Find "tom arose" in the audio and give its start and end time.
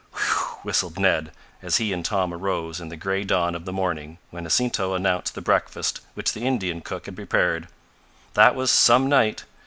2.03-2.81